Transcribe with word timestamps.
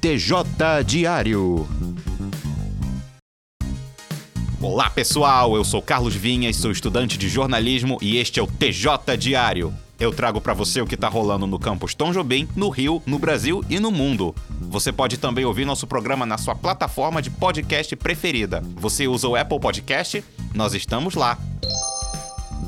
TJ 0.00 0.84
Diário. 0.86 1.66
Olá 4.60 4.88
pessoal, 4.88 5.56
eu 5.56 5.64
sou 5.64 5.82
Carlos 5.82 6.14
Vinhas, 6.14 6.54
sou 6.54 6.70
estudante 6.70 7.18
de 7.18 7.28
jornalismo 7.28 7.98
e 8.00 8.16
este 8.16 8.38
é 8.38 8.42
o 8.42 8.46
TJ 8.46 9.16
Diário. 9.18 9.74
Eu 9.98 10.12
trago 10.12 10.40
para 10.40 10.54
você 10.54 10.80
o 10.80 10.86
que 10.86 10.96
tá 10.96 11.08
rolando 11.08 11.48
no 11.48 11.58
campus 11.58 11.96
Tom 11.96 12.12
Jobim, 12.12 12.48
no 12.54 12.68
Rio, 12.68 13.02
no 13.04 13.18
Brasil 13.18 13.64
e 13.68 13.80
no 13.80 13.90
mundo. 13.90 14.32
Você 14.70 14.92
pode 14.92 15.18
também 15.18 15.44
ouvir 15.44 15.64
nosso 15.64 15.84
programa 15.84 16.24
na 16.24 16.38
sua 16.38 16.54
plataforma 16.54 17.20
de 17.20 17.30
podcast 17.30 17.96
preferida. 17.96 18.62
Você 18.76 19.08
usa 19.08 19.26
o 19.26 19.34
Apple 19.34 19.58
Podcast? 19.58 20.22
Nós 20.54 20.74
estamos 20.74 21.16
lá. 21.16 21.36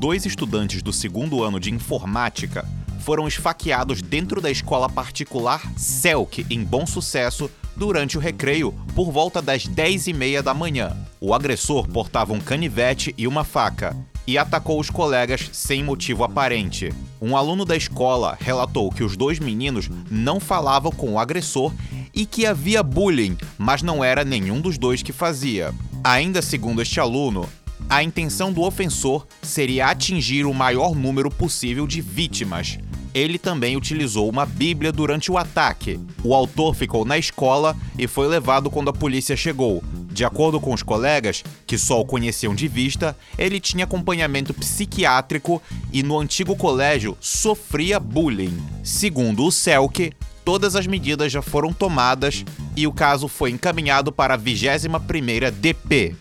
Dois 0.00 0.26
estudantes 0.26 0.82
do 0.82 0.92
segundo 0.92 1.44
ano 1.44 1.60
de 1.60 1.72
informática 1.72 2.66
foram 3.02 3.26
esfaqueados 3.26 4.00
dentro 4.00 4.40
da 4.40 4.50
escola 4.50 4.88
particular 4.88 5.60
Selk, 5.76 6.46
em 6.48 6.62
Bom 6.62 6.86
Sucesso, 6.86 7.50
durante 7.76 8.16
o 8.16 8.20
recreio, 8.20 8.72
por 8.94 9.10
volta 9.10 9.42
das 9.42 9.66
10 9.66 10.06
e 10.06 10.12
meia 10.12 10.42
da 10.42 10.54
manhã. 10.54 10.96
O 11.20 11.34
agressor 11.34 11.88
portava 11.88 12.32
um 12.32 12.40
canivete 12.40 13.14
e 13.18 13.26
uma 13.26 13.44
faca 13.44 13.96
e 14.26 14.38
atacou 14.38 14.78
os 14.78 14.88
colegas 14.88 15.50
sem 15.52 15.82
motivo 15.82 16.22
aparente. 16.22 16.92
Um 17.20 17.36
aluno 17.36 17.64
da 17.64 17.76
escola 17.76 18.36
relatou 18.40 18.90
que 18.90 19.02
os 19.02 19.16
dois 19.16 19.38
meninos 19.38 19.90
não 20.10 20.38
falavam 20.38 20.92
com 20.92 21.14
o 21.14 21.18
agressor 21.18 21.72
e 22.14 22.24
que 22.24 22.46
havia 22.46 22.82
bullying, 22.82 23.36
mas 23.58 23.82
não 23.82 24.04
era 24.04 24.24
nenhum 24.24 24.60
dos 24.60 24.78
dois 24.78 25.02
que 25.02 25.12
fazia. 25.12 25.74
Ainda 26.04 26.40
segundo 26.40 26.82
este 26.82 27.00
aluno, 27.00 27.48
a 27.88 28.02
intenção 28.02 28.52
do 28.52 28.62
ofensor 28.62 29.26
seria 29.42 29.86
atingir 29.86 30.46
o 30.46 30.54
maior 30.54 30.94
número 30.94 31.30
possível 31.30 31.86
de 31.86 32.00
vítimas, 32.00 32.78
ele 33.14 33.38
também 33.38 33.76
utilizou 33.76 34.28
uma 34.28 34.46
Bíblia 34.46 34.92
durante 34.92 35.30
o 35.30 35.38
ataque. 35.38 36.00
O 36.24 36.34
autor 36.34 36.74
ficou 36.74 37.04
na 37.04 37.18
escola 37.18 37.76
e 37.98 38.06
foi 38.06 38.26
levado 38.26 38.70
quando 38.70 38.90
a 38.90 38.92
polícia 38.92 39.36
chegou. 39.36 39.82
De 40.10 40.24
acordo 40.24 40.60
com 40.60 40.74
os 40.74 40.82
colegas, 40.82 41.42
que 41.66 41.78
só 41.78 42.00
o 42.00 42.04
conheciam 42.04 42.54
de 42.54 42.68
vista, 42.68 43.16
ele 43.38 43.58
tinha 43.58 43.84
acompanhamento 43.84 44.52
psiquiátrico 44.52 45.62
e 45.92 46.02
no 46.02 46.18
antigo 46.18 46.54
colégio 46.54 47.16
sofria 47.20 47.98
bullying. 47.98 48.56
Segundo 48.82 49.44
o 49.44 49.52
CELC, 49.52 50.12
todas 50.44 50.76
as 50.76 50.86
medidas 50.86 51.32
já 51.32 51.40
foram 51.40 51.72
tomadas 51.72 52.44
e 52.76 52.86
o 52.86 52.92
caso 52.92 53.26
foi 53.28 53.50
encaminhado 53.50 54.12
para 54.12 54.34
a 54.34 54.38
21ª 54.38 55.50
DP. 55.50 56.14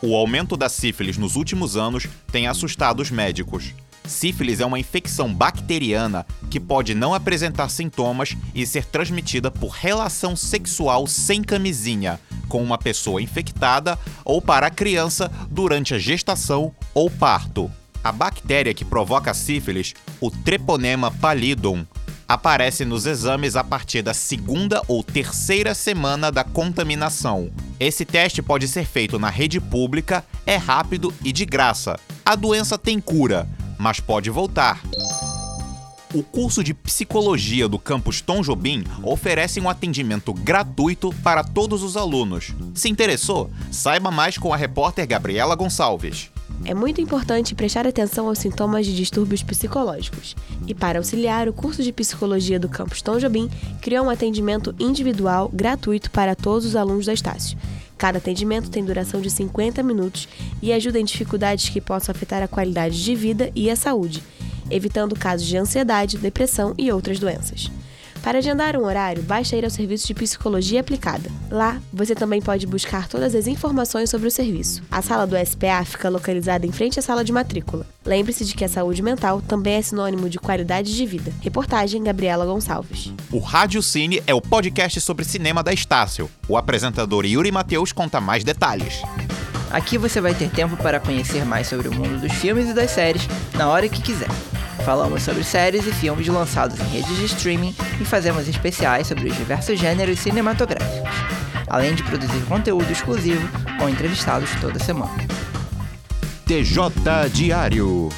O 0.00 0.14
aumento 0.14 0.56
da 0.56 0.68
sífilis 0.68 1.18
nos 1.18 1.34
últimos 1.34 1.76
anos 1.76 2.06
tem 2.30 2.46
assustado 2.46 3.00
os 3.00 3.10
médicos. 3.10 3.74
Sífilis 4.08 4.60
é 4.60 4.66
uma 4.66 4.78
infecção 4.78 5.32
bacteriana 5.32 6.26
que 6.50 6.58
pode 6.58 6.94
não 6.94 7.14
apresentar 7.14 7.68
sintomas 7.68 8.36
e 8.54 8.66
ser 8.66 8.84
transmitida 8.84 9.50
por 9.50 9.68
relação 9.68 10.34
sexual 10.34 11.06
sem 11.06 11.42
camisinha 11.42 12.18
com 12.48 12.62
uma 12.62 12.78
pessoa 12.78 13.20
infectada 13.20 13.98
ou 14.24 14.40
para 14.40 14.68
a 14.68 14.70
criança 14.70 15.30
durante 15.50 15.94
a 15.94 15.98
gestação 15.98 16.74
ou 16.94 17.10
parto. 17.10 17.70
A 18.02 18.10
bactéria 18.10 18.72
que 18.72 18.84
provoca 18.84 19.30
a 19.30 19.34
sífilis, 19.34 19.94
o 20.20 20.30
Treponema 20.30 21.10
pallidum, 21.10 21.84
aparece 22.26 22.84
nos 22.84 23.06
exames 23.06 23.56
a 23.56 23.64
partir 23.64 24.02
da 24.02 24.12
segunda 24.12 24.82
ou 24.86 25.02
terceira 25.02 25.74
semana 25.74 26.30
da 26.30 26.44
contaminação. 26.44 27.50
Esse 27.80 28.04
teste 28.04 28.42
pode 28.42 28.68
ser 28.68 28.86
feito 28.86 29.18
na 29.18 29.30
rede 29.30 29.60
pública, 29.60 30.24
é 30.46 30.56
rápido 30.56 31.12
e 31.24 31.32
de 31.32 31.44
graça. 31.44 31.98
A 32.24 32.34
doença 32.36 32.76
tem 32.76 33.00
cura, 33.00 33.48
mas 33.78 34.00
pode 34.00 34.28
voltar. 34.30 34.82
O 36.14 36.22
curso 36.22 36.64
de 36.64 36.72
psicologia 36.72 37.68
do 37.68 37.78
campus 37.78 38.22
Tom 38.22 38.40
Jobim 38.40 38.82
oferece 39.02 39.60
um 39.60 39.68
atendimento 39.68 40.32
gratuito 40.32 41.14
para 41.22 41.44
todos 41.44 41.82
os 41.82 41.98
alunos. 41.98 42.54
Se 42.74 42.88
interessou? 42.88 43.50
Saiba 43.70 44.10
mais 44.10 44.38
com 44.38 44.52
a 44.52 44.56
repórter 44.56 45.06
Gabriela 45.06 45.54
Gonçalves. 45.54 46.30
É 46.64 46.74
muito 46.74 47.00
importante 47.00 47.54
prestar 47.54 47.86
atenção 47.86 48.26
aos 48.26 48.38
sintomas 48.38 48.86
de 48.86 48.96
distúrbios 48.96 49.42
psicológicos. 49.42 50.34
E 50.66 50.74
para 50.74 50.98
auxiliar, 50.98 51.46
o 51.46 51.52
curso 51.52 51.82
de 51.82 51.92
psicologia 51.92 52.58
do 52.58 52.70
campus 52.70 53.02
Tom 53.02 53.18
Jobim 53.18 53.50
criou 53.82 54.06
um 54.06 54.10
atendimento 54.10 54.74
individual 54.78 55.50
gratuito 55.52 56.10
para 56.10 56.34
todos 56.34 56.64
os 56.64 56.74
alunos 56.74 57.06
da 57.06 57.12
Estácio. 57.12 57.56
Cada 57.98 58.18
atendimento 58.18 58.70
tem 58.70 58.84
duração 58.84 59.20
de 59.20 59.28
50 59.28 59.82
minutos 59.82 60.28
e 60.62 60.72
ajuda 60.72 61.00
em 61.00 61.04
dificuldades 61.04 61.68
que 61.68 61.80
possam 61.80 62.14
afetar 62.14 62.42
a 62.42 62.48
qualidade 62.48 63.02
de 63.02 63.14
vida 63.16 63.50
e 63.56 63.68
a 63.68 63.74
saúde, 63.74 64.22
evitando 64.70 65.18
casos 65.18 65.46
de 65.46 65.56
ansiedade, 65.56 66.16
depressão 66.16 66.72
e 66.78 66.92
outras 66.92 67.18
doenças. 67.18 67.68
Para 68.22 68.38
agendar 68.38 68.76
um 68.76 68.84
horário, 68.84 69.22
basta 69.22 69.56
ir 69.56 69.64
ao 69.64 69.70
serviço 69.70 70.06
de 70.06 70.14
psicologia 70.14 70.80
aplicada. 70.80 71.30
Lá, 71.50 71.80
você 71.92 72.14
também 72.14 72.42
pode 72.42 72.66
buscar 72.66 73.08
todas 73.08 73.34
as 73.34 73.46
informações 73.46 74.10
sobre 74.10 74.28
o 74.28 74.30
serviço. 74.30 74.82
A 74.90 75.00
sala 75.00 75.26
do 75.26 75.36
SPA 75.36 75.84
fica 75.84 76.08
localizada 76.08 76.66
em 76.66 76.72
frente 76.72 76.98
à 76.98 77.02
sala 77.02 77.24
de 77.24 77.32
matrícula. 77.32 77.86
Lembre-se 78.04 78.44
de 78.44 78.54
que 78.54 78.64
a 78.64 78.68
saúde 78.68 79.02
mental 79.02 79.40
também 79.40 79.74
é 79.74 79.82
sinônimo 79.82 80.28
de 80.28 80.38
qualidade 80.38 80.94
de 80.94 81.06
vida. 81.06 81.32
Reportagem 81.40 82.02
Gabriela 82.02 82.44
Gonçalves. 82.44 83.12
O 83.30 83.38
Rádio 83.38 83.82
Cine 83.82 84.22
é 84.26 84.34
o 84.34 84.40
podcast 84.40 85.00
sobre 85.00 85.24
cinema 85.24 85.62
da 85.62 85.72
Estácio. 85.72 86.30
O 86.48 86.56
apresentador 86.56 87.24
Yuri 87.24 87.52
Mateus 87.52 87.92
conta 87.92 88.20
mais 88.20 88.42
detalhes. 88.44 89.00
Aqui 89.70 89.98
você 89.98 90.20
vai 90.20 90.34
ter 90.34 90.50
tempo 90.50 90.76
para 90.76 90.98
conhecer 90.98 91.44
mais 91.44 91.66
sobre 91.66 91.88
o 91.88 91.94
mundo 91.94 92.20
dos 92.20 92.32
filmes 92.32 92.68
e 92.68 92.74
das 92.74 92.90
séries 92.90 93.28
na 93.54 93.68
hora 93.68 93.88
que 93.88 94.00
quiser. 94.00 94.28
Falamos 94.88 95.22
sobre 95.22 95.44
séries 95.44 95.86
e 95.86 95.92
filmes 95.92 96.26
lançados 96.28 96.80
em 96.80 96.84
redes 96.84 97.14
de 97.14 97.26
streaming 97.26 97.76
e 98.00 98.06
fazemos 98.06 98.48
especiais 98.48 99.06
sobre 99.06 99.28
os 99.28 99.36
diversos 99.36 99.78
gêneros 99.78 100.18
cinematográficos, 100.18 101.14
além 101.66 101.94
de 101.94 102.02
produzir 102.02 102.40
conteúdo 102.46 102.90
exclusivo 102.90 103.46
com 103.78 103.86
entrevistados 103.86 104.48
toda 104.62 104.78
semana. 104.78 105.12
TJ 106.46 107.28
Diário. 107.30 108.08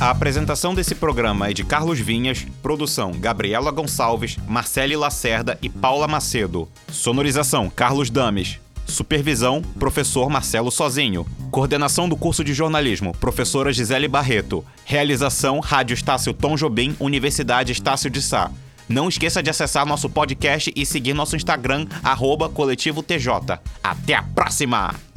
A 0.00 0.08
apresentação 0.08 0.74
desse 0.74 0.94
programa 0.94 1.50
é 1.50 1.52
de 1.52 1.64
Carlos 1.64 2.00
Vinhas, 2.00 2.46
produção 2.62 3.12
Gabriela 3.12 3.70
Gonçalves, 3.70 4.38
Marcele 4.48 4.96
Lacerda 4.96 5.58
e 5.60 5.68
Paula 5.68 6.08
Macedo. 6.08 6.66
Sonorização 6.90 7.68
Carlos 7.68 8.08
Dames. 8.08 8.58
Supervisão, 8.92 9.62
professor 9.78 10.30
Marcelo 10.30 10.70
Sozinho. 10.70 11.26
Coordenação 11.50 12.08
do 12.08 12.16
curso 12.16 12.44
de 12.44 12.54
jornalismo, 12.54 13.12
professora 13.18 13.72
Gisele 13.72 14.06
Barreto. 14.06 14.64
Realização, 14.84 15.58
Rádio 15.58 15.94
Estácio 15.94 16.32
Tom 16.32 16.54
Jobim, 16.54 16.94
Universidade 17.00 17.72
Estácio 17.72 18.08
de 18.08 18.22
Sá. 18.22 18.50
Não 18.88 19.08
esqueça 19.08 19.42
de 19.42 19.50
acessar 19.50 19.86
nosso 19.86 20.08
podcast 20.10 20.72
e 20.76 20.84
seguir 20.84 21.14
nosso 21.14 21.34
Instagram, 21.34 21.86
arroba 22.02 22.48
Coletivo 22.48 23.02
TJ. 23.02 23.58
Até 23.82 24.14
a 24.14 24.22
próxima! 24.22 25.11